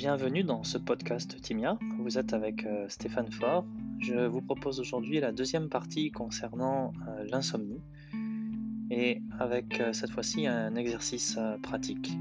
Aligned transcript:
bienvenue 0.00 0.44
dans 0.44 0.64
ce 0.64 0.78
podcast 0.78 1.38
Timia. 1.42 1.78
Vous 1.98 2.16
êtes 2.16 2.32
avec 2.32 2.64
euh, 2.64 2.88
Stéphane 2.88 3.30
Faure. 3.30 3.66
Je 3.98 4.14
vous 4.14 4.40
propose 4.40 4.80
aujourd'hui 4.80 5.20
la 5.20 5.30
deuxième 5.30 5.68
partie 5.68 6.10
concernant 6.10 6.94
euh, 7.06 7.24
l'insomnie 7.24 7.82
et 8.90 9.20
avec 9.38 9.78
euh, 9.78 9.92
cette 9.92 10.08
fois-ci 10.08 10.46
un 10.46 10.74
exercice 10.74 11.38
pratique. 11.62 12.12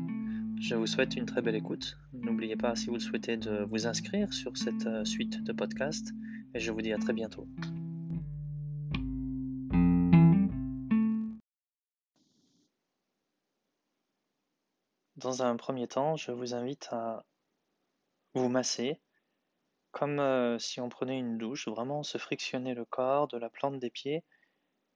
Je 0.59 0.75
vous 0.75 0.87
souhaite 0.87 1.15
une 1.15 1.25
très 1.25 1.41
belle 1.41 1.55
écoute. 1.55 1.97
N'oubliez 2.11 2.57
pas, 2.57 2.75
si 2.75 2.87
vous 2.87 2.95
le 2.95 2.99
souhaitez, 2.99 3.37
de 3.37 3.63
vous 3.63 3.87
inscrire 3.87 4.33
sur 4.33 4.57
cette 4.57 5.05
suite 5.05 5.41
de 5.41 5.53
podcasts 5.53 6.11
et 6.53 6.59
je 6.59 6.73
vous 6.73 6.81
dis 6.81 6.91
à 6.91 6.97
très 6.97 7.13
bientôt. 7.13 7.47
Dans 15.15 15.43
un 15.43 15.55
premier 15.55 15.87
temps, 15.87 16.17
je 16.17 16.33
vous 16.33 16.53
invite 16.53 16.89
à 16.91 17.23
vous 18.33 18.49
masser 18.49 18.99
comme 19.91 20.19
euh, 20.19 20.59
si 20.59 20.79
on 20.79 20.89
prenait 20.89 21.17
une 21.17 21.37
douche, 21.37 21.67
vraiment 21.67 22.03
se 22.03 22.17
frictionner 22.17 22.73
le 22.73 22.85
corps 22.85 23.27
de 23.27 23.37
la 23.37 23.49
plante 23.49 23.79
des 23.79 23.89
pieds 23.89 24.23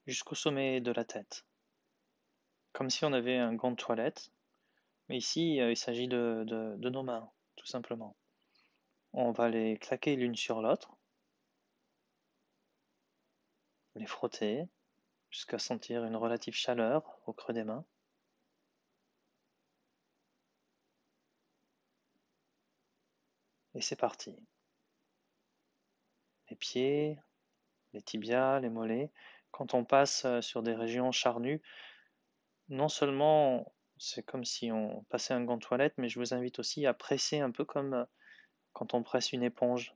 jusqu'au 0.05 0.35
sommet 0.35 0.81
de 0.81 0.91
la 0.91 1.03
tête. 1.03 1.45
Comme 2.73 2.89
si 2.89 3.05
on 3.05 3.13
avait 3.13 3.37
un 3.37 3.53
gant 3.53 3.71
de 3.71 3.75
toilette, 3.75 4.31
mais 5.09 5.17
ici 5.17 5.59
euh, 5.61 5.71
il 5.71 5.77
s'agit 5.77 6.07
de 6.07 6.89
nos 6.89 7.03
mains, 7.03 7.29
tout 7.55 7.65
simplement. 7.65 8.15
On 9.13 9.31
va 9.31 9.49
les 9.49 9.77
claquer 9.77 10.15
l'une 10.15 10.35
sur 10.35 10.61
l'autre, 10.61 10.95
les 13.95 14.05
frotter 14.05 14.67
jusqu'à 15.29 15.59
sentir 15.59 16.03
une 16.03 16.15
relative 16.15 16.55
chaleur 16.55 17.19
au 17.25 17.33
creux 17.33 17.53
des 17.53 17.63
mains. 17.63 17.85
Et 23.75 23.81
c'est 23.81 23.95
parti. 23.95 24.35
Les 26.49 26.55
pieds, 26.55 27.19
les 27.93 28.01
tibias, 28.01 28.59
les 28.59 28.69
mollets. 28.69 29.11
Quand 29.51 29.73
on 29.73 29.85
passe 29.85 30.25
euh, 30.25 30.41
sur 30.41 30.63
des 30.63 30.75
régions 30.75 31.11
charnues, 31.11 31.61
non 32.69 32.89
seulement 32.89 33.73
c'est 33.97 34.23
comme 34.23 34.43
si 34.43 34.71
on 34.71 35.03
passait 35.09 35.33
un 35.33 35.43
gant 35.43 35.57
de 35.57 35.63
toilette, 35.63 35.93
mais 35.97 36.09
je 36.09 36.19
vous 36.19 36.33
invite 36.33 36.59
aussi 36.59 36.85
à 36.85 36.93
presser 36.93 37.39
un 37.39 37.51
peu 37.51 37.65
comme 37.65 37.93
euh, 37.93 38.05
quand 38.73 38.93
on 38.93 39.03
presse 39.03 39.31
une 39.31 39.43
éponge. 39.43 39.95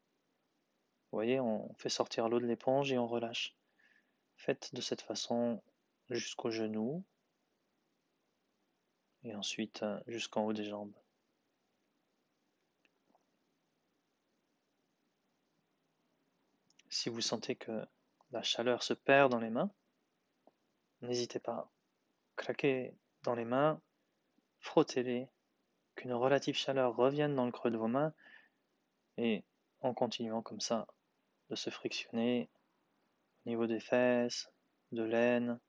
Vous 1.12 1.18
voyez, 1.18 1.40
on 1.40 1.74
fait 1.76 1.90
sortir 1.90 2.30
l'eau 2.30 2.40
de 2.40 2.46
l'éponge 2.46 2.92
et 2.92 2.98
on 2.98 3.08
relâche. 3.08 3.56
Faites 4.36 4.74
de 4.74 4.82
cette 4.82 5.02
façon 5.02 5.62
jusqu'au 6.10 6.52
genou 6.52 7.04
et 9.24 9.36
ensuite 9.36 9.84
euh, 9.84 10.00
jusqu'en 10.08 10.46
haut 10.46 10.54
des 10.54 10.66
jambes. 10.66 10.94
Si 16.98 17.10
vous 17.10 17.22
sentez 17.22 17.56
que 17.56 17.86
la 18.32 18.42
chaleur 18.42 18.82
se 18.82 18.96
perd 18.96 19.32
dans 19.32 19.40
les 19.40 19.52
mains, 19.52 19.70
n'hésitez 21.02 21.38
pas. 21.38 21.70
Claquez 22.38 22.98
dans 23.22 23.36
les 23.36 23.46
mains, 23.46 23.80
frottez-les, 24.62 25.30
qu'une 25.94 26.14
relative 26.14 26.56
chaleur 26.56 26.96
revienne 26.96 27.36
dans 27.36 27.46
le 27.46 27.52
creux 27.52 27.70
de 27.70 27.78
vos 27.78 27.88
mains 27.88 28.16
et 29.18 29.44
en 29.82 29.94
continuant 29.94 30.42
comme 30.42 30.60
ça 30.60 30.88
de 31.52 31.56
se 31.56 31.70
frictionner 31.70 32.50
au 33.46 33.50
niveau 33.50 33.68
des 33.68 33.80
fesses, 33.80 34.50
de 34.92 35.04
l'aine. 35.04 35.60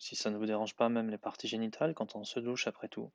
Si 0.00 0.16
ça 0.16 0.30
ne 0.30 0.36
vous 0.36 0.46
dérange 0.46 0.74
pas, 0.74 0.88
même 0.88 1.10
les 1.10 1.18
parties 1.18 1.46
génitales 1.46 1.94
quand 1.94 2.16
on 2.16 2.24
se 2.24 2.40
douche 2.40 2.66
après 2.66 2.88
tout. 2.88 3.12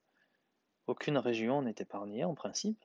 Aucune 0.88 1.18
région 1.18 1.64
n'est 1.64 1.76
épargnée 1.80 2.24
en 2.24 2.34
principe. 2.34 2.82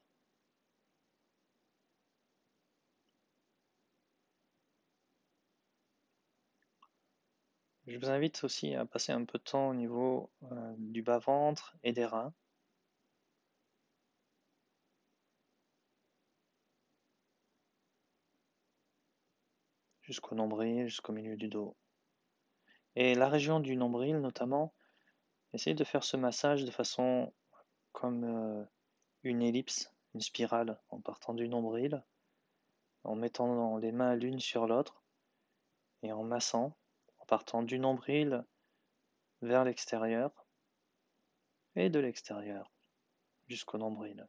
Je 7.87 7.99
vous 7.99 8.11
invite 8.11 8.43
aussi 8.43 8.75
à 8.75 8.85
passer 8.85 9.13
un 9.13 9.25
peu 9.25 9.39
de 9.39 9.45
temps 9.45 9.69
au 9.69 9.75
niveau 9.75 10.31
euh, 10.51 10.75
du 10.79 11.03
bas-ventre 11.03 11.77
et 11.85 11.93
des 11.93 12.05
reins. 12.05 12.35
Jusqu'au 20.03 20.35
nombril, 20.35 20.89
jusqu'au 20.89 21.13
milieu 21.13 21.37
du 21.37 21.49
dos. 21.49 21.77
Et 22.97 23.15
la 23.15 23.29
région 23.29 23.61
du 23.61 23.77
nombril 23.77 24.21
notamment, 24.21 24.75
essayez 25.53 25.75
de 25.77 25.85
faire 25.85 26.03
ce 26.03 26.17
massage 26.17 26.65
de 26.65 26.71
façon 26.73 27.33
comme 27.93 28.25
euh, 28.25 28.65
une 29.23 29.43
ellipse, 29.43 29.93
une 30.15 30.21
spirale, 30.23 30.81
en 30.89 31.01
partant 31.01 31.35
du 31.35 31.49
nombril, 31.49 32.03
en 33.05 33.15
mettant 33.15 33.77
les 33.79 33.93
mains 33.93 34.17
l'une 34.17 34.41
sur 34.41 34.67
l'autre 34.67 35.05
et 36.03 36.11
en 36.11 36.25
massant 36.25 36.77
partant 37.27 37.63
du 37.63 37.79
nombril 37.79 38.45
vers 39.43 39.65
l'extérieur 39.65 40.47
et 41.75 41.91
de 41.91 41.99
l'extérieur 41.99 42.73
jusqu'au 43.49 43.79
nombril. 43.79 44.27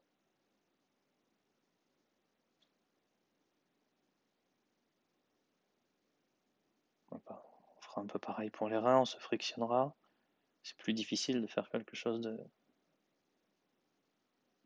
On 7.12 7.20
fera 7.82 8.02
un 8.02 8.08
peu 8.08 8.20
pareil 8.20 8.50
pour 8.50 8.70
les 8.70 8.78
reins, 8.78 9.02
on 9.02 9.06
se 9.06 9.18
frictionnera. 9.18 9.96
C'est 10.64 10.78
plus 10.78 10.94
difficile 10.94 11.42
de 11.42 11.48
faire 11.48 11.70
quelque 11.70 11.96
chose 11.96 12.22
de 12.22 12.38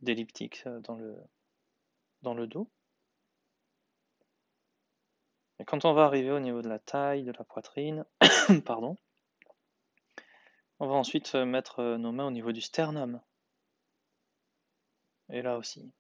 d'elliptique 0.02 0.64
le, 0.98 1.16
dans 2.24 2.34
le 2.34 2.48
dos. 2.48 2.70
Et 5.62 5.64
quand 5.64 5.86
on 5.86 5.94
va 5.94 6.06
arriver 6.06 6.32
au 6.32 6.40
niveau 6.40 6.64
de 6.64 6.70
la 6.70 6.80
taille, 6.80 7.24
de 7.24 7.32
la 7.34 7.44
poitrine, 7.44 8.04
pardon, 8.66 8.98
on 10.80 10.88
va 10.88 10.96
ensuite 10.96 11.36
mettre 11.36 11.82
euh, 11.82 11.98
nos 12.00 12.12
mains 12.12 12.26
au 12.26 12.32
niveau 12.32 12.52
du 12.52 12.62
sternum. 12.62 13.22
Et 15.30 15.44
là 15.44 15.58
aussi. 15.58 15.94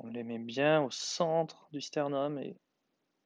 On 0.00 0.08
les 0.08 0.24
met 0.24 0.40
bien 0.40 0.82
au 0.82 0.90
centre 0.90 1.68
du 1.70 1.80
sternum 1.80 2.36
et 2.40 2.56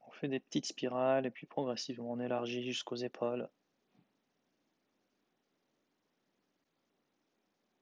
on 0.07 0.11
fait 0.11 0.29
des 0.29 0.41
petites 0.41 0.67
spirales 0.67 1.25
et 1.25 1.31
puis 1.31 1.47
progressivement 1.47 2.13
on 2.13 2.21
élargit 2.21 2.63
jusqu'aux 2.63 2.97
épaules. 2.97 3.49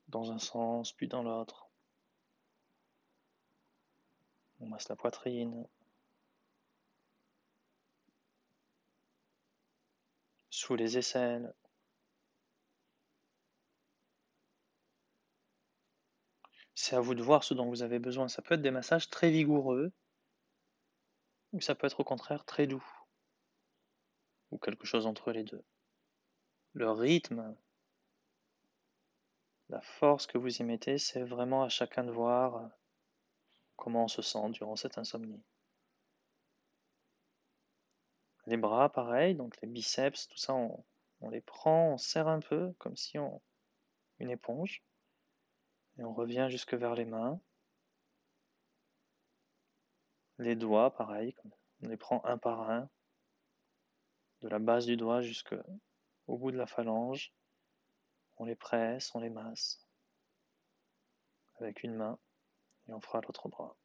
Dans 0.07 0.31
un 0.31 0.39
sens, 0.39 0.93
puis 0.93 1.09
dans 1.09 1.25
l'autre. 1.25 1.68
On 4.61 4.67
masse 4.67 4.89
la 4.89 4.97
poitrine. 4.97 5.67
Sous 10.51 10.77
les 10.77 10.99
aisselles. 10.99 11.55
C'est 16.75 16.97
à 16.97 17.01
vous 17.01 17.15
de 17.15 17.23
voir 17.23 17.45
ce 17.45 17.55
dont 17.55 17.69
vous 17.69 17.83
avez 17.83 17.99
besoin. 17.99 18.29
Ça 18.29 18.43
peut 18.43 18.55
être 18.55 18.63
des 18.63 18.71
massages 18.71 19.11
très 19.11 19.31
vigoureux 19.31 19.93
ou 21.53 21.61
ça 21.61 21.75
peut 21.75 21.87
être 21.87 22.01
au 22.01 22.05
contraire 22.05 22.45
très 22.45 22.67
doux 22.67 22.85
ou 24.51 24.59
quelque 24.59 24.87
chose 24.87 25.07
entre 25.07 25.33
les 25.33 25.45
deux. 25.45 25.63
Le 26.73 26.91
rythme, 26.91 27.57
la 29.69 29.81
force 29.81 30.27
que 30.27 30.39
vous 30.39 30.57
y 30.57 30.65
mettez, 30.65 30.99
c'est 30.99 31.23
vraiment 31.23 31.63
à 31.63 31.69
chacun 31.69 32.05
de 32.05 32.11
voir 32.11 32.71
comment 33.79 34.05
on 34.05 34.09
se 34.09 34.21
sent 34.21 34.51
durant 34.51 34.77
cette 34.77 34.99
insomnie. 34.99 35.43
Les 38.47 38.59
bras, 38.59 38.91
pareil, 38.91 39.35
donc 39.35 39.59
les 39.63 39.69
biceps, 39.69 40.29
tout 40.29 40.37
ça, 40.37 40.55
on, 40.55 41.31
les 41.31 41.41
prend, 41.41 41.93
on 41.93 41.97
serre 41.97 42.29
un 42.29 42.41
peu, 42.41 42.75
comme 42.79 42.97
si 42.97 43.19
on 43.19 43.41
une 44.19 44.31
éponge, 44.31 44.83
et 45.97 46.05
on 46.05 46.13
revient 46.13 46.49
jusque 46.51 46.75
vers 46.75 46.95
les 46.95 47.05
mains. 47.05 47.41
Les 50.39 50.57
doigts, 50.57 50.93
pareil, 50.93 51.35
on 51.83 51.89
les 51.89 51.97
prend 51.97 52.25
un 52.25 52.37
par 52.37 52.69
un, 52.71 52.91
de 54.43 54.49
la 54.49 54.59
base 54.59 54.87
du 54.87 54.97
doigt 54.97 55.21
jusqu'au 55.21 55.63
bout 56.27 56.51
de 56.51 56.57
la 56.57 56.67
phalange. 56.67 57.33
On 58.39 58.45
les 58.45 58.57
presse, 58.57 59.15
on 59.15 59.21
les 59.21 59.31
masse 59.31 59.85
avec 61.61 61.83
une 61.83 61.95
main 61.95 62.19
et 62.89 62.93
on 62.93 63.01
fera 63.01 63.21
l'autre 63.21 63.49
bras. 63.49 63.77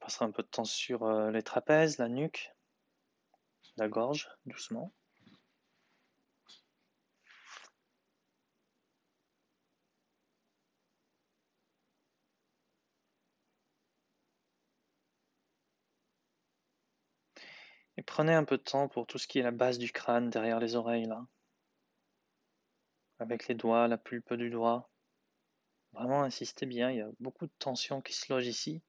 On 0.00 0.04
passera 0.04 0.24
un 0.26 0.30
peu 0.32 0.42
de 0.42 0.48
temps 0.48 0.64
sur 0.64 1.04
euh, 1.04 1.30
les 1.30 1.42
trapèzes, 1.42 1.98
la 1.98 2.08
nuque, 2.08 2.52
la 3.76 3.88
gorge, 3.88 4.28
doucement. 4.46 4.92
Et 17.98 18.02
prenez 18.02 18.32
un 18.32 18.44
peu 18.44 18.56
de 18.56 18.62
temps 18.62 18.86
pour 18.88 19.08
tout 19.08 19.18
ce 19.18 19.26
qui 19.26 19.40
est 19.40 19.42
la 19.42 19.50
base 19.50 19.76
du 19.76 19.90
crâne 19.90 20.30
derrière 20.30 20.60
les 20.60 20.76
oreilles 20.76 21.06
là. 21.06 21.26
Avec 23.18 23.48
les 23.48 23.56
doigts, 23.56 23.88
la 23.88 23.98
pulpe 23.98 24.34
du 24.34 24.50
doigt. 24.50 24.88
Vraiment 25.92 26.22
insistez 26.22 26.64
bien, 26.66 26.92
il 26.92 26.98
y 26.98 27.00
a 27.00 27.10
beaucoup 27.18 27.46
de 27.46 27.52
tension 27.58 28.00
qui 28.00 28.12
se 28.12 28.32
loge 28.32 28.46
ici. 28.46 28.82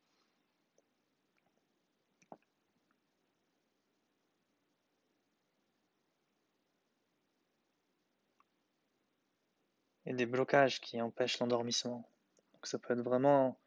Et 10.05 10.13
des 10.13 10.27
blocages 10.27 10.81
qui 10.81 11.01
empêchent 11.01 11.39
l'endormissement. 11.39 12.07
Donc 12.53 12.67
ça 12.67 12.77
peut 12.77 12.93
être 12.93 13.01
vraiment 13.01 13.59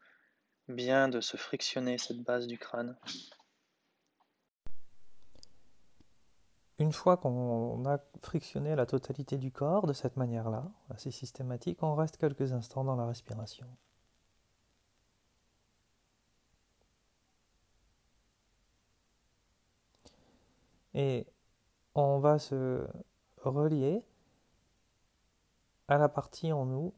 bien 0.69 1.09
de 1.09 1.19
se 1.19 1.35
frictionner 1.35 1.97
cette 1.97 2.21
base 2.21 2.47
du 2.47 2.57
crâne. 2.57 2.97
Une 6.79 6.91
fois 6.91 7.17
qu'on 7.17 7.85
a 7.85 7.99
frictionné 8.21 8.75
la 8.75 8.85
totalité 8.85 9.37
du 9.37 9.51
corps 9.51 9.85
de 9.87 9.93
cette 9.93 10.17
manière-là, 10.17 10.71
assez 10.89 11.11
systématique, 11.11 11.83
on 11.83 11.95
reste 11.95 12.17
quelques 12.17 12.51
instants 12.51 12.83
dans 12.83 12.95
la 12.95 13.05
respiration. 13.05 13.67
Et 20.95 21.27
on 21.95 22.19
va 22.19 22.39
se 22.39 22.87
relier 23.37 24.03
à 25.87 25.97
la 25.97 26.09
partie 26.09 26.51
en 26.51 26.65
nous 26.65 26.93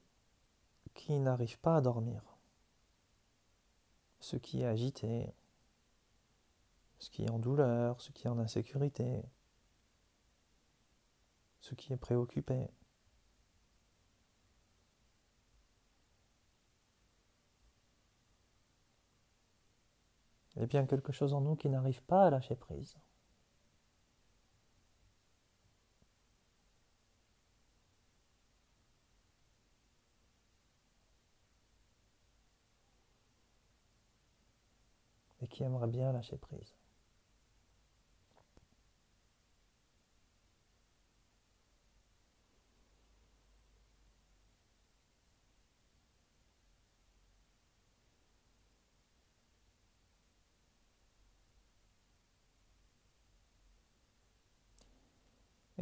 qui 0.94 1.20
n'arrive 1.20 1.60
pas 1.60 1.78
à 1.78 1.82
dormir. 1.82 2.22
Ce 4.20 4.38
qui 4.38 4.62
est 4.62 4.66
agité, 4.66 5.34
ce 7.00 7.10
qui 7.10 7.26
est 7.26 7.30
en 7.30 7.40
douleur, 7.40 8.00
ce 8.02 8.12
qui 8.12 8.28
est 8.28 8.30
en 8.30 8.40
insécurité, 8.40 9.24
ce 11.66 11.74
qui 11.74 11.94
est 11.94 11.98
préoccupé. 11.98 12.70
Il 20.56 20.60
y 20.60 20.64
a 20.64 20.68
bien 20.68 20.86
quelque 20.86 21.12
chose 21.12 21.34
en 21.34 21.42
nous 21.42 21.56
qui 21.56 21.68
n'arrive 21.70 22.04
pas 22.04 22.28
à 22.28 22.30
lâcher 22.30 22.56
prise. 22.56 22.96
Et 35.42 35.48
qui 35.48 35.64
aimerait 35.64 35.88
bien 35.88 36.12
lâcher 36.14 36.38
prise. 36.38 36.76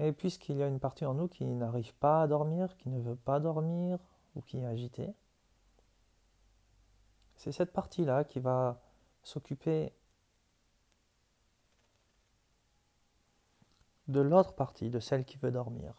Et 0.04 0.12
puisqu'il 0.12 0.58
y 0.58 0.64
a 0.64 0.68
une 0.68 0.82
partie 0.82 1.06
en 1.06 1.14
nous 1.14 1.30
qui 1.30 1.46
n'arrive 1.46 1.94
pas 1.96 2.24
à 2.24 2.28
dormir, 2.28 2.76
qui 2.76 2.90
ne 2.90 3.00
veut 3.00 3.16
pas 3.16 3.40
dormir 3.40 4.00
ou 4.36 4.42
qui 4.42 4.58
est 4.58 4.66
agitée, 4.66 5.14
c'est 7.38 7.54
cette 7.54 7.72
partie-là 7.72 8.26
qui 8.26 8.42
va 8.42 8.82
s'occuper 9.24 9.94
de 14.10 14.20
l'autre 14.20 14.54
partie, 14.56 14.90
de 14.90 15.00
celle 15.00 15.24
qui 15.24 15.38
veut 15.38 15.52
dormir. 15.52 15.96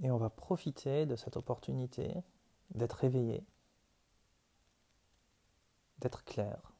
Et 0.00 0.10
on 0.10 0.16
va 0.16 0.30
profiter 0.30 1.04
de 1.04 1.14
cette 1.14 1.36
opportunité 1.36 2.14
d'être 2.70 3.04
éveillé, 3.04 3.44
d'être 5.98 6.24
clair, 6.24 6.75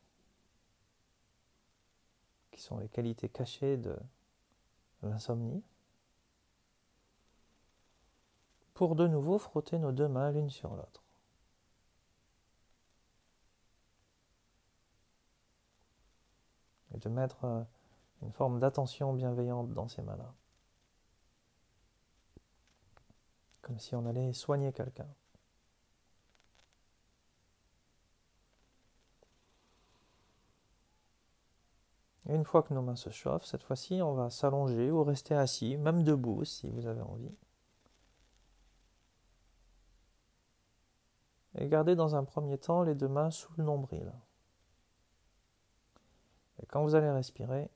qui 2.56 2.62
sont 2.62 2.78
les 2.78 2.88
qualités 2.88 3.28
cachées 3.28 3.76
de 3.76 3.96
l'insomnie, 5.02 5.62
pour 8.72 8.96
de 8.96 9.06
nouveau 9.06 9.38
frotter 9.38 9.78
nos 9.78 9.92
deux 9.92 10.08
mains 10.08 10.32
l'une 10.32 10.50
sur 10.50 10.74
l'autre. 10.74 11.04
Et 16.94 16.98
de 16.98 17.08
mettre 17.10 17.44
euh, 17.44 17.62
une 18.22 18.32
forme 18.32 18.58
d'attention 18.58 19.12
bienveillante 19.12 19.72
dans 19.72 19.88
ces 19.88 20.02
mains-là. 20.02 20.32
Comme 23.60 23.78
si 23.78 23.94
on 23.94 24.06
allait 24.06 24.32
soigner 24.32 24.72
quelqu'un. 24.72 25.08
Une 32.28 32.44
fois 32.44 32.62
que 32.62 32.74
nos 32.74 32.82
mains 32.82 32.96
se 32.96 33.10
chauffent, 33.10 33.44
cette 33.44 33.62
fois-ci, 33.62 34.02
on 34.02 34.14
va 34.14 34.30
s'allonger 34.30 34.90
ou 34.90 35.04
rester 35.04 35.34
assis, 35.34 35.76
même 35.76 36.02
debout 36.02 36.44
si 36.44 36.68
vous 36.68 36.86
avez 36.86 37.00
envie. 37.00 37.34
Et 41.54 41.68
gardez 41.68 41.94
dans 41.94 42.16
un 42.16 42.24
premier 42.24 42.58
temps 42.58 42.82
les 42.82 42.94
deux 42.94 43.08
mains 43.08 43.30
sous 43.30 43.52
le 43.56 43.64
nombril. 43.64 44.12
Et 46.62 46.66
quand 46.66 46.82
vous 46.82 46.94
allez 46.94 47.10
respirer, 47.10 47.70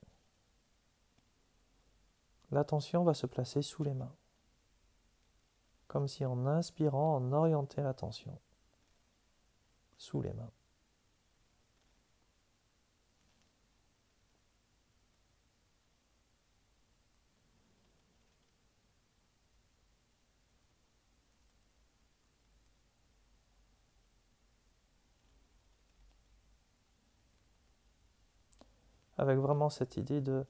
l'attention 2.51 3.03
va 3.03 3.13
se 3.13 3.25
placer 3.25 3.61
sous 3.61 3.83
les 3.83 3.93
mains. 3.93 4.13
Comme 5.87 6.07
si 6.07 6.25
en 6.25 6.45
inspirant, 6.45 7.17
on 7.21 7.31
orientait 7.31 7.81
l'attention 7.81 8.37
sous 9.97 10.21
les 10.21 10.33
mains. 10.33 10.51
Avec 29.21 29.37
vraiment 29.37 29.69
cette 29.69 29.97
idée 29.97 30.19
de 30.19 30.47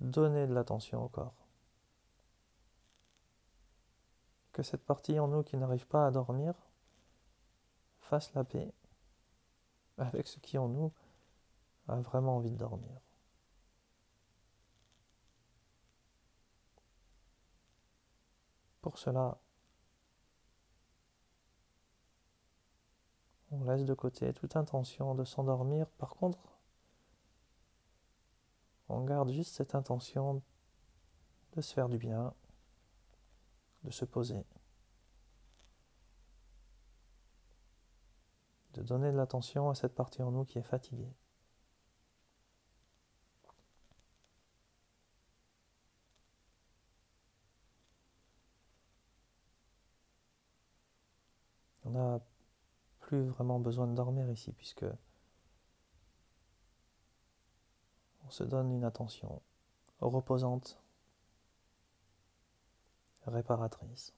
donner 0.00 0.46
de 0.46 0.52
l'attention 0.52 1.02
au 1.02 1.08
corps. 1.08 1.48
Que 4.52 4.62
cette 4.62 4.84
partie 4.84 5.18
en 5.18 5.26
nous 5.26 5.42
qui 5.42 5.56
n'arrive 5.56 5.86
pas 5.86 6.06
à 6.06 6.10
dormir 6.10 6.54
fasse 7.98 8.34
la 8.34 8.44
paix 8.44 8.70
avec 9.96 10.28
ce 10.28 10.38
qui 10.38 10.58
en 10.58 10.68
nous 10.68 10.92
a 11.88 11.96
vraiment 11.96 12.36
envie 12.36 12.50
de 12.50 12.56
dormir. 12.56 13.00
Pour 18.82 18.98
cela, 18.98 19.38
on 23.50 23.64
laisse 23.64 23.86
de 23.86 23.94
côté 23.94 24.34
toute 24.34 24.56
intention 24.56 25.14
de 25.14 25.24
s'endormir. 25.24 25.88
Par 25.92 26.10
contre, 26.10 26.57
on 28.88 29.04
garde 29.04 29.30
juste 29.30 29.54
cette 29.54 29.74
intention 29.74 30.42
de 31.56 31.60
se 31.60 31.74
faire 31.74 31.88
du 31.88 31.98
bien, 31.98 32.34
de 33.84 33.90
se 33.90 34.04
poser, 34.04 34.44
de 38.74 38.82
donner 38.82 39.10
de 39.12 39.16
l'attention 39.16 39.70
à 39.70 39.74
cette 39.74 39.94
partie 39.94 40.22
en 40.22 40.30
nous 40.30 40.44
qui 40.44 40.58
est 40.58 40.62
fatiguée. 40.62 41.12
On 51.84 51.90
n'a 51.92 52.20
plus 53.00 53.24
vraiment 53.28 53.58
besoin 53.58 53.86
de 53.86 53.94
dormir 53.94 54.30
ici 54.30 54.52
puisque 54.52 54.84
on 58.28 58.30
se 58.30 58.44
donne 58.44 58.70
une 58.70 58.84
attention 58.84 59.40
reposante, 60.00 60.78
réparatrice. 63.26 64.14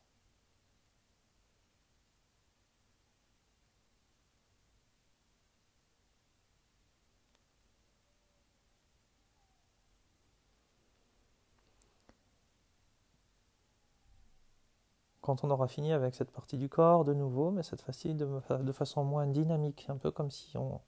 quand 15.23 15.45
on 15.45 15.51
aura 15.51 15.69
fini 15.69 15.93
avec 15.93 16.17
cette 16.17 16.33
partie 16.33 16.57
du 16.57 16.69
corps, 16.69 17.05
de 17.05 17.15
nouveau, 17.15 17.53
mais 17.53 17.63
cette 17.63 17.83
fois-ci 17.83 18.15
de, 18.15 18.27
de 18.63 18.73
façon 18.73 19.05
moins 19.05 19.29
dynamique, 19.29 19.87
un 19.89 19.97
peu 19.97 20.11
comme 20.11 20.31
si 20.31 20.57
on 20.57 20.81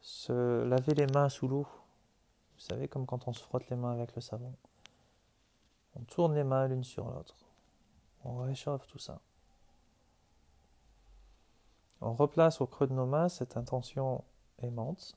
se 0.00 0.64
lavait 0.64 0.94
les 0.94 1.06
mains 1.06 1.28
sous 1.28 1.46
l'eau. 1.46 1.66
Vous 2.54 2.60
savez, 2.60 2.88
comme 2.88 3.06
quand 3.06 3.28
on 3.28 3.32
se 3.32 3.42
frotte 3.42 3.68
les 3.68 3.76
mains 3.76 3.92
avec 3.92 4.14
le 4.14 4.20
savon. 4.20 4.54
On 5.96 6.04
tourne 6.04 6.34
les 6.34 6.44
mains 6.44 6.66
l'une 6.66 6.84
sur 6.84 7.08
l'autre. 7.08 7.36
On 8.24 8.38
réchauffe 8.38 8.86
tout 8.86 8.98
ça. 8.98 9.20
On 12.00 12.14
replace 12.14 12.60
au 12.60 12.66
creux 12.66 12.86
de 12.86 12.92
nos 12.92 13.06
mains 13.06 13.28
cette 13.28 13.56
intention 13.56 14.24
aimante. 14.58 15.16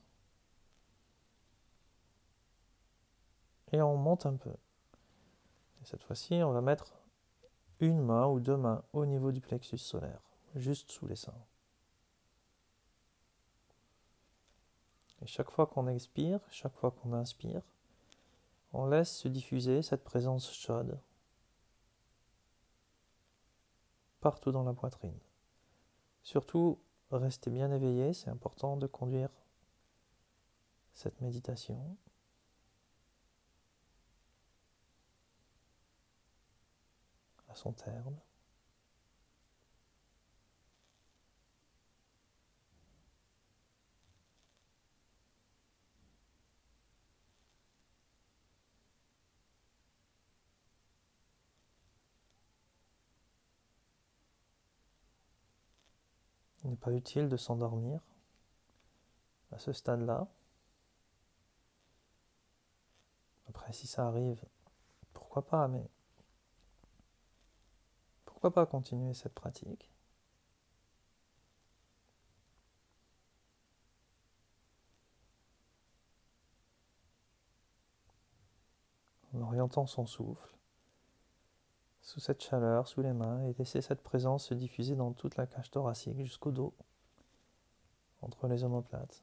Et 3.72 3.82
on 3.82 3.96
monte 3.96 4.26
un 4.26 4.36
peu. 4.36 4.54
Et 5.80 5.84
cette 5.84 6.02
fois-ci, 6.02 6.34
on 6.42 6.52
va 6.52 6.60
mettre 6.60 6.94
une 7.80 8.00
main 8.00 8.26
ou 8.26 8.40
deux 8.40 8.56
mains 8.56 8.82
au 8.92 9.06
niveau 9.06 9.32
du 9.32 9.40
plexus 9.40 9.78
solaire, 9.78 10.20
juste 10.54 10.90
sous 10.90 11.06
les 11.06 11.16
seins. 11.16 11.34
Et 15.22 15.26
chaque 15.26 15.50
fois 15.50 15.66
qu'on 15.66 15.88
expire, 15.88 16.40
chaque 16.50 16.74
fois 16.74 16.90
qu'on 16.90 17.12
inspire, 17.12 17.62
on 18.72 18.86
laisse 18.86 19.16
se 19.16 19.28
diffuser 19.28 19.82
cette 19.82 20.04
présence 20.04 20.52
chaude 20.52 20.98
partout 24.20 24.52
dans 24.52 24.64
la 24.64 24.72
poitrine. 24.72 25.18
Surtout, 26.22 26.78
restez 27.10 27.50
bien 27.50 27.72
éveillé, 27.72 28.12
c'est 28.12 28.30
important 28.30 28.76
de 28.76 28.86
conduire 28.86 29.30
cette 30.92 31.20
méditation. 31.20 31.96
à 37.50 37.54
son 37.54 37.72
terme. 37.72 38.14
Il 56.68 56.72
n'est 56.72 56.76
pas 56.76 56.92
utile 56.92 57.30
de 57.30 57.38
s'endormir 57.38 57.98
à 59.52 59.58
ce 59.58 59.72
stade-là. 59.72 60.28
Après, 63.48 63.72
si 63.72 63.86
ça 63.86 64.06
arrive, 64.06 64.44
pourquoi 65.14 65.46
pas, 65.46 65.66
mais 65.66 65.88
pourquoi 68.26 68.52
pas 68.52 68.66
continuer 68.66 69.14
cette 69.14 69.32
pratique? 69.32 69.90
En 79.32 79.40
orientant 79.40 79.86
son 79.86 80.04
souffle 80.04 80.57
sous 82.08 82.20
cette 82.20 82.42
chaleur, 82.42 82.88
sous 82.88 83.02
les 83.02 83.12
mains, 83.12 83.44
et 83.44 83.52
laisser 83.58 83.82
cette 83.82 84.02
présence 84.02 84.46
se 84.46 84.54
diffuser 84.54 84.96
dans 84.96 85.12
toute 85.12 85.36
la 85.36 85.46
cage 85.46 85.70
thoracique 85.70 86.18
jusqu'au 86.22 86.50
dos, 86.50 86.72
entre 88.22 88.48
les 88.48 88.64
omoplates. 88.64 89.22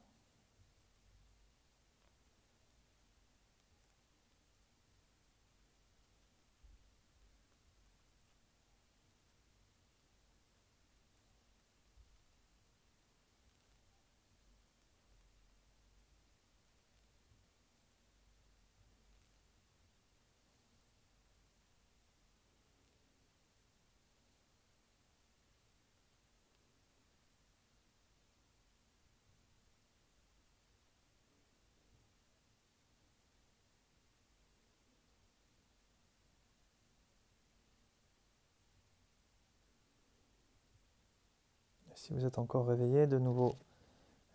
Si 41.96 42.12
vous 42.12 42.24
êtes 42.26 42.38
encore 42.38 42.66
réveillé, 42.66 43.06
de 43.06 43.18
nouveau, 43.18 43.56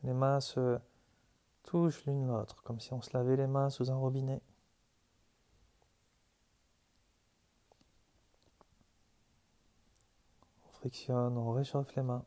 les 0.03 0.13
mains 0.13 0.41
se 0.41 0.79
touchent 1.63 2.05
l'une 2.05 2.27
l'autre, 2.27 2.63
comme 2.63 2.79
si 2.79 2.91
on 2.93 3.01
se 3.01 3.15
lavait 3.15 3.37
les 3.37 3.47
mains 3.47 3.69
sous 3.69 3.91
un 3.91 3.95
robinet. 3.95 4.41
On 10.67 10.71
frictionne, 10.73 11.37
on 11.37 11.51
réchauffe 11.53 11.95
les 11.95 12.01
mains. 12.01 12.25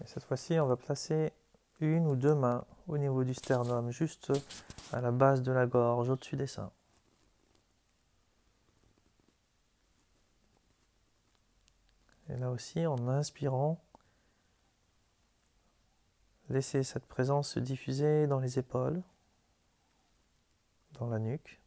Et 0.00 0.06
cette 0.06 0.22
fois-ci, 0.24 0.58
on 0.60 0.66
va 0.66 0.76
placer 0.76 1.32
une 1.80 2.06
ou 2.06 2.16
deux 2.16 2.34
mains 2.34 2.64
au 2.86 2.98
niveau 2.98 3.24
du 3.24 3.34
sternum, 3.34 3.90
juste 3.90 4.32
à 4.92 5.00
la 5.00 5.10
base 5.10 5.42
de 5.42 5.52
la 5.52 5.66
gorge, 5.66 6.08
au-dessus 6.08 6.36
des 6.36 6.46
seins. 6.46 6.72
Et 12.28 12.36
là 12.36 12.50
aussi, 12.50 12.86
en 12.86 13.08
inspirant, 13.08 13.80
laissez 16.50 16.82
cette 16.82 17.06
présence 17.06 17.50
se 17.50 17.60
diffuser 17.60 18.26
dans 18.26 18.40
les 18.40 18.58
épaules, 18.58 19.02
dans 20.92 21.08
la 21.08 21.18
nuque. 21.18 21.60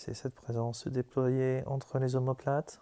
Laissez 0.00 0.14
cette 0.14 0.34
présence 0.34 0.84
se 0.84 0.88
déployer 0.88 1.62
entre 1.66 1.98
les 1.98 2.16
omoplates. 2.16 2.80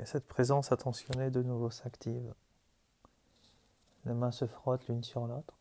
Et 0.00 0.06
cette 0.06 0.26
présence 0.26 0.72
attentionnée 0.72 1.30
de 1.30 1.42
nouveau 1.42 1.68
s'active. 1.68 2.34
Les 4.06 4.14
mains 4.14 4.30
se 4.30 4.46
frottent 4.46 4.88
l'une 4.88 5.04
sur 5.04 5.26
l'autre. 5.26 5.54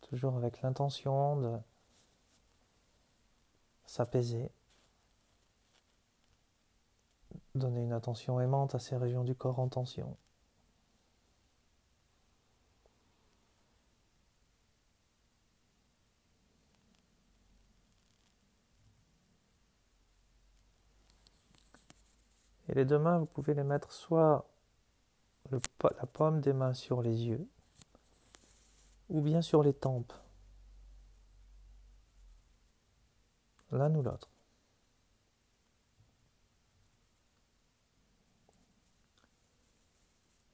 Toujours 0.00 0.34
avec 0.36 0.62
l'intention 0.62 1.36
de 1.36 1.58
s'apaiser. 3.84 4.50
Donner 7.54 7.82
une 7.82 7.92
attention 7.92 8.40
aimante 8.40 8.74
à 8.74 8.78
ces 8.78 8.96
régions 8.96 9.24
du 9.24 9.34
corps 9.34 9.58
en 9.58 9.68
tension. 9.68 10.16
Et 22.72 22.74
les 22.74 22.84
deux 22.86 22.98
mains, 22.98 23.18
vous 23.18 23.26
pouvez 23.26 23.52
les 23.52 23.64
mettre 23.64 23.92
soit 23.92 24.48
la 25.50 26.06
paume 26.06 26.40
des 26.40 26.54
mains 26.54 26.72
sur 26.72 27.02
les 27.02 27.26
yeux, 27.26 27.46
ou 29.10 29.20
bien 29.20 29.42
sur 29.42 29.62
les 29.62 29.74
tempes, 29.74 30.14
l'un 33.72 33.94
ou 33.94 34.02
l'autre. 34.02 34.30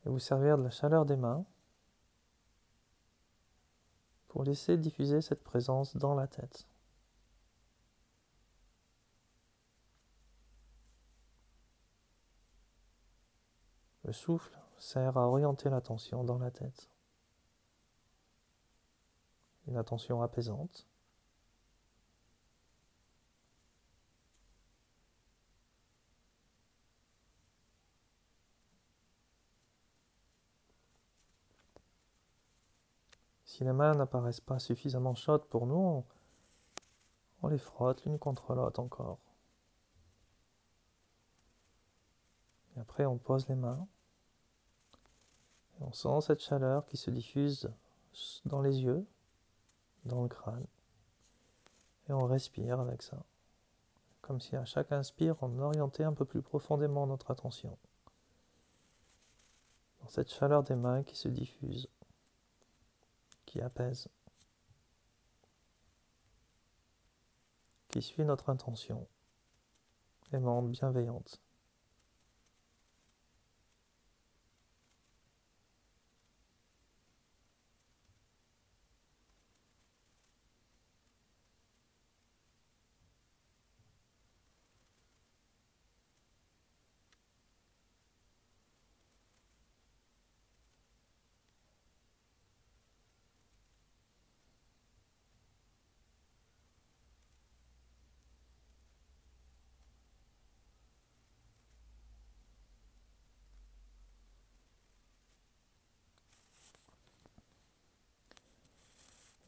Et 0.04 0.08
vous 0.08 0.18
servir 0.18 0.58
de 0.58 0.64
la 0.64 0.70
chaleur 0.70 1.06
des 1.06 1.16
mains 1.16 1.44
pour 4.26 4.42
laisser 4.42 4.76
diffuser 4.76 5.20
cette 5.20 5.44
présence 5.44 5.96
dans 5.96 6.16
la 6.16 6.26
tête. 6.26 6.66
Le 14.08 14.14
souffle 14.14 14.58
sert 14.78 15.18
à 15.18 15.28
orienter 15.28 15.68
l'attention 15.68 16.24
dans 16.24 16.38
la 16.38 16.50
tête. 16.50 16.88
Une 19.66 19.76
attention 19.76 20.22
apaisante. 20.22 20.86
Si 33.44 33.62
les 33.62 33.74
mains 33.74 33.92
n'apparaissent 33.92 34.40
pas 34.40 34.58
suffisamment 34.58 35.14
chaudes 35.16 35.44
pour 35.44 35.66
nous, 35.66 36.02
on 37.42 37.48
les 37.48 37.58
frotte 37.58 38.06
l'une 38.06 38.18
contre 38.18 38.54
l'autre 38.54 38.80
encore. 38.80 39.18
Et 42.74 42.80
après, 42.80 43.04
on 43.04 43.18
pose 43.18 43.46
les 43.48 43.54
mains 43.54 43.86
on 45.80 45.92
sent 45.92 46.26
cette 46.26 46.40
chaleur 46.40 46.86
qui 46.86 46.96
se 46.96 47.10
diffuse 47.10 47.70
dans 48.44 48.60
les 48.60 48.82
yeux, 48.82 49.06
dans 50.04 50.22
le 50.22 50.28
crâne. 50.28 50.66
Et 52.08 52.12
on 52.12 52.26
respire 52.26 52.80
avec 52.80 53.02
ça. 53.02 53.22
Comme 54.22 54.40
si 54.40 54.56
à 54.56 54.64
chaque 54.64 54.92
inspire, 54.92 55.36
on 55.42 55.58
orientait 55.58 56.04
un 56.04 56.12
peu 56.12 56.24
plus 56.24 56.42
profondément 56.42 57.06
notre 57.06 57.30
attention. 57.30 57.78
Dans 60.00 60.08
cette 60.08 60.30
chaleur 60.30 60.62
des 60.62 60.76
mains 60.76 61.02
qui 61.02 61.16
se 61.16 61.28
diffuse, 61.28 61.88
qui 63.46 63.60
apaise, 63.60 64.08
qui 67.88 68.02
suit 68.02 68.24
notre 68.24 68.50
intention, 68.50 69.06
aimante, 70.32 70.70
bienveillante. 70.70 71.40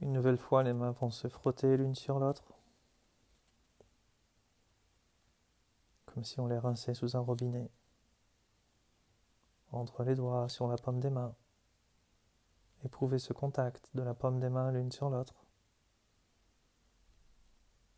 Une 0.01 0.13
nouvelle 0.13 0.39
fois, 0.39 0.63
les 0.63 0.73
mains 0.73 0.93
vont 0.93 1.11
se 1.11 1.29
frotter 1.29 1.77
l'une 1.77 1.95
sur 1.95 2.19
l'autre, 2.19 2.55
comme 6.07 6.25
si 6.25 6.41
on 6.41 6.47
les 6.47 6.59
rinçait 6.59 6.95
sous 6.95 7.17
un 7.17 7.21
robinet, 7.21 7.71
entre 9.73 10.03
les 10.05 10.15
doigts, 10.15 10.49
sur 10.49 10.69
la 10.69 10.77
paume 10.77 11.01
des 11.01 11.11
mains. 11.11 11.35
Éprouvez 12.83 13.19
ce 13.19 13.35
contact 13.35 13.91
de 13.95 14.03
la 14.03 14.15
paume 14.15 14.41
des 14.41 14.49
mains 14.49 14.73
l'une 14.73 14.91
sur 14.91 15.11
l'autre. 15.11 15.45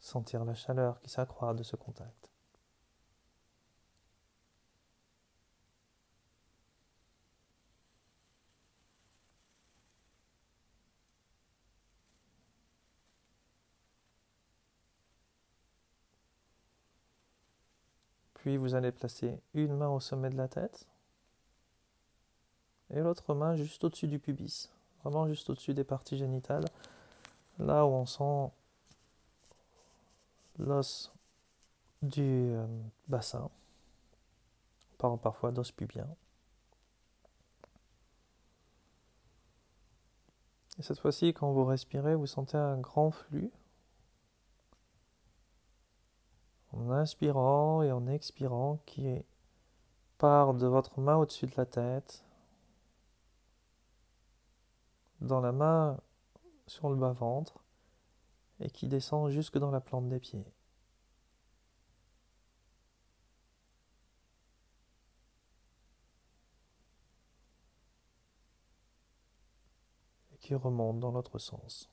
Sentir 0.01 0.45
la 0.45 0.55
chaleur 0.55 1.01
qui 1.01 1.09
s'accroît 1.09 1.55
de 1.55 1.63
ce 1.63 1.77
contact. 1.77 2.32
Puis 18.43 18.57
vous 18.57 18.75
allez 18.75 18.91
placer 18.91 19.39
une 19.55 19.77
main 19.77 19.89
au 19.89 20.01
sommet 20.01 20.29
de 20.29 20.37
la 20.37 20.49
tête 20.49 20.89
et 22.91 22.99
l'autre 22.99 23.35
main 23.35 23.55
juste 23.55 23.85
au-dessus 23.85 24.09
du 24.09 24.19
pubis, 24.19 24.69
vraiment 25.05 25.29
juste 25.29 25.49
au-dessus 25.49 25.75
des 25.75 25.85
parties 25.85 26.19
génitales, 26.19 26.65
là 27.61 27.87
où 27.87 27.91
on 27.91 28.05
sent 28.05 28.53
l'os 30.59 31.13
du 32.03 32.21
euh, 32.21 32.67
bassin. 33.07 33.49
On 34.95 34.97
parle 34.97 35.19
parfois 35.21 35.53
d'os 35.53 35.71
pubien. 35.71 36.09
Et 40.81 40.83
cette 40.83 40.99
fois-ci, 40.99 41.33
quand 41.33 41.53
vous 41.53 41.65
respirez, 41.65 42.17
vous 42.17 42.27
sentez 42.27 42.57
un 42.57 42.79
grand 42.79 43.13
flux 43.13 43.53
en 46.73 46.91
inspirant 46.91 47.83
et 47.83 47.93
en 47.93 48.07
expirant 48.07 48.79
qui 48.87 49.25
part 50.19 50.55
de 50.55 50.67
votre 50.67 51.01
main 51.01 51.17
au-dessus 51.17 51.47
de 51.47 51.55
la 51.57 51.67
tête, 51.67 52.25
dans 55.21 55.41
la 55.41 55.53
main 55.53 56.01
sur 56.67 56.91
le 56.91 56.97
bas-ventre 56.97 57.63
et 58.61 58.71
qui 58.71 58.89
descend 58.89 59.31
jusque 59.31 59.59
dans 59.59 59.71
la 59.71 59.81
plante 59.81 60.09
des 60.09 60.21
pieds. 60.21 60.47
Et 70.33 70.39
qui 70.39 70.55
remonte 70.55 71.01
dans 71.01 71.11
l'autre 71.11 71.39
sens 71.39 71.89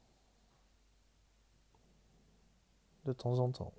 de 3.06 3.13
temps 3.13 3.39
en 3.39 3.52
temps. 3.52 3.74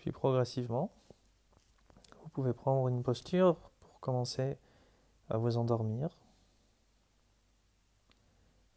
Puis 0.00 0.12
progressivement, 0.12 0.90
vous 2.22 2.30
pouvez 2.30 2.54
prendre 2.54 2.88
une 2.88 3.02
posture 3.02 3.56
pour 3.80 4.00
commencer 4.00 4.56
à 5.28 5.36
vous 5.36 5.58
endormir. 5.58 6.16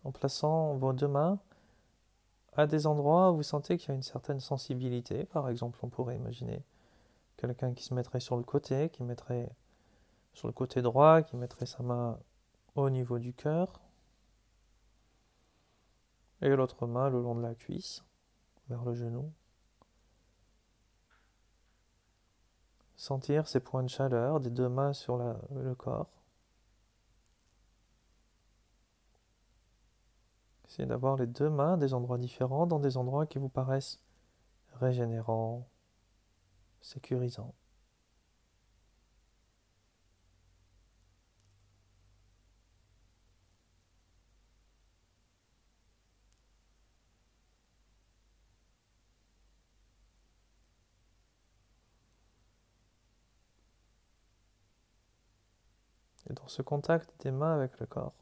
en 0.04 0.12
plaçant 0.12 0.76
vos 0.76 0.92
deux 0.92 1.08
mains 1.08 1.40
à 2.58 2.68
des 2.68 2.88
endroits 2.88 3.32
où 3.32 3.38
vous 3.38 3.44
sentez 3.44 3.78
qu'il 3.78 3.88
y 3.88 3.92
a 3.94 3.96
une 3.96 4.04
certaine 4.04 4.42
sensibilité. 4.42 5.24
Par 5.24 5.48
exemple, 5.48 5.80
on 5.82 5.88
pourrait 5.88 6.18
imaginer 6.18 6.62
quelqu'un 7.38 7.74
qui 7.74 7.86
se 7.86 7.94
mettrait 7.94 8.20
sur 8.20 8.36
le 8.36 8.44
côté, 8.44 8.90
qui 8.90 9.02
mettrait 9.02 9.50
sur 10.34 10.50
le 10.50 10.54
côté 10.54 10.82
droit, 10.82 11.22
qui 11.22 11.38
mettrait 11.38 11.66
sa 11.66 11.84
main 11.84 12.20
au 12.76 12.90
niveau 12.90 13.18
du 13.18 13.34
cœur, 13.34 13.80
et 16.42 16.50
l'autre 16.50 16.86
main 16.86 17.10
le 17.10 17.22
long 17.22 17.36
de 17.36 17.42
la 17.42 17.56
cuisse, 17.56 18.04
vers 18.68 18.84
le 18.84 18.94
genou. 18.94 19.32
Sentir 22.96 23.48
ces 23.48 23.60
points 23.60 23.84
de 23.84 23.90
chaleur 23.90 24.40
des 24.40 24.50
deux 24.50 24.70
mains 24.70 24.94
sur 24.94 25.18
le 25.18 25.76
corps. 25.76 26.24
Essayez 30.74 30.88
d'avoir 30.88 31.18
les 31.18 31.28
deux 31.28 31.52
mains 31.52 31.78
des 31.78 31.94
endroits 31.94 32.18
différents, 32.18 32.66
dans 32.66 32.80
des 32.80 32.98
endroits 32.98 33.28
qui 33.28 33.38
vous 33.38 33.50
paraissent 33.50 34.00
régénérants, 34.80 35.68
sécurisants. 36.82 37.54
Et 56.30 56.34
dans 56.34 56.48
ce 56.48 56.62
contact 56.62 57.14
des 57.22 57.32
mains 57.32 57.54
avec 57.54 57.80
le 57.80 57.86
corps, 57.86 58.14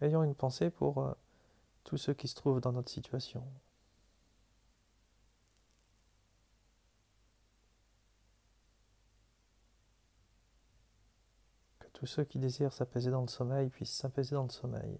ayons 0.00 0.22
une 0.24 0.34
pensée 0.34 0.70
pour 0.70 1.02
euh, 1.02 1.12
tous 1.84 1.96
ceux 1.96 2.14
qui 2.14 2.28
se 2.28 2.34
trouvent 2.34 2.60
dans 2.60 2.72
notre 2.72 2.90
situation. 2.90 3.44
Que 11.80 11.88
tous 11.92 12.06
ceux 12.06 12.24
qui 12.24 12.38
désirent 12.38 12.72
s'apaiser 12.72 13.10
dans 13.10 13.22
le 13.22 13.28
sommeil 13.28 13.70
puissent 13.70 13.96
s'apaiser 13.96 14.34
dans 14.34 14.44
le 14.44 14.50
sommeil. 14.50 14.98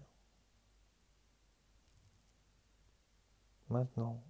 Maintenant. 3.69 4.23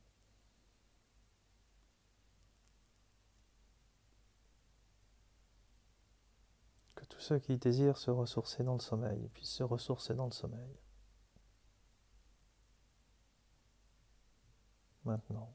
tous 7.10 7.20
ceux 7.20 7.40
qui 7.40 7.58
désirent 7.58 7.98
se 7.98 8.12
ressourcer 8.12 8.64
dans 8.64 8.76
le 8.76 8.80
sommeil 8.80 9.28
puissent 9.30 9.52
se 9.52 9.64
ressourcer 9.64 10.14
dans 10.14 10.26
le 10.26 10.32
sommeil. 10.32 10.80
Maintenant. 15.04 15.54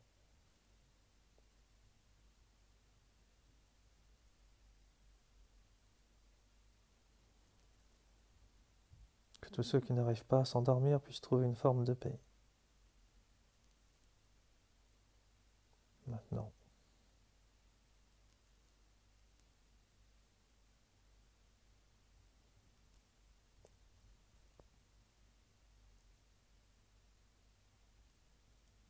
Que 9.41 9.49
tous 9.51 9.63
ceux 9.63 9.81
qui 9.81 9.93
n'arrivent 9.93 10.27
pas 10.27 10.41
à 10.41 10.45
s'endormir 10.45 11.01
puissent 11.01 11.21
trouver 11.21 11.47
une 11.47 11.57
forme 11.57 11.85
de 11.85 11.95
paix. 11.95 12.19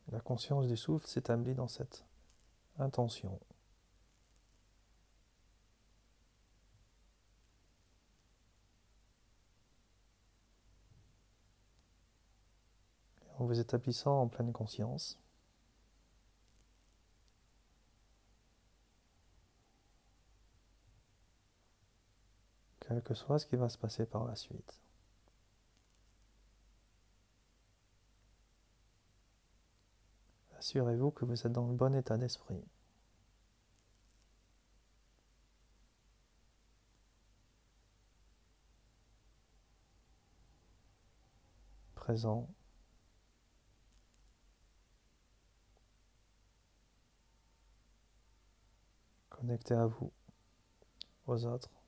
La 0.08 0.20
conscience 0.20 0.68
du 0.68 0.76
souffle 0.76 1.06
s'établit 1.06 1.54
dans 1.54 1.68
cette 1.68 2.04
intention. 2.78 3.40
en 13.38 13.46
vous 13.46 13.58
établissant 13.58 14.22
en 14.22 14.28
pleine 14.28 14.52
conscience, 14.52 15.18
quel 22.94 23.02
que 23.02 23.14
soit 23.14 23.38
ce 23.40 23.46
qui 23.46 23.56
va 23.56 23.68
se 23.68 23.78
passer 23.78 24.06
par 24.06 24.24
la 24.24 24.36
suite. 24.36 24.80
assurez-vous 30.56 31.10
que 31.10 31.26
vous 31.26 31.46
êtes 31.46 31.52
dans 31.52 31.66
le 31.66 31.74
bon 31.74 31.94
état 31.94 32.16
d'esprit. 32.16 32.64
Présent. 41.94 42.48
Connecté 49.28 49.74
à 49.74 49.86
vous, 49.86 50.12
aux 51.26 51.44
autres. 51.44 51.83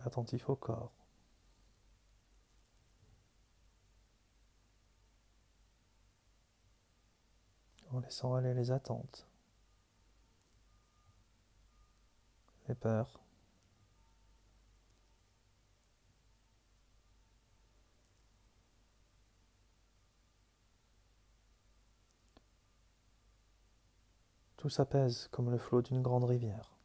Attentif 0.00 0.48
au 0.48 0.56
corps. 0.56 0.92
en 7.90 8.00
laissant 8.00 8.34
aller 8.34 8.54
les 8.54 8.70
attentes, 8.70 9.26
les 12.68 12.74
peurs. 12.74 13.20
Tout 24.56 24.68
s'apaise 24.68 25.28
comme 25.30 25.50
le 25.50 25.58
flot 25.58 25.82
d'une 25.82 26.02
grande 26.02 26.24
rivière. 26.24 26.77